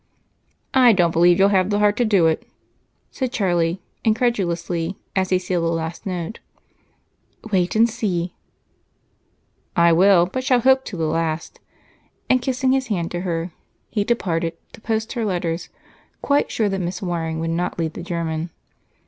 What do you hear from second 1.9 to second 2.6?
to do it,"